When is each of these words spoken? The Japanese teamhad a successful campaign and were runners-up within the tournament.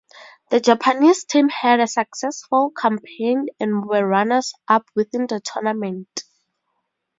The 0.49 0.59
Japanese 0.59 1.25
teamhad 1.25 1.79
a 1.79 1.85
successful 1.85 2.71
campaign 2.71 3.45
and 3.59 3.85
were 3.85 4.03
runners-up 4.03 4.83
within 4.95 5.27
the 5.27 5.39
tournament. 5.41 6.23